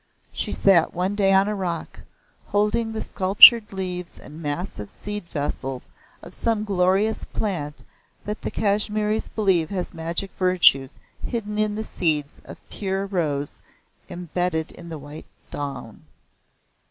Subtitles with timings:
[0.31, 1.99] She sat one day on a rock,
[2.47, 5.91] holding the sculptured leaves and massive seed vessels
[6.23, 7.83] of some glorious plant
[8.25, 13.61] that the Kashmiris believe has magic virtues hidden in the seeds of pure rose
[14.09, 16.01] embedded in the white down.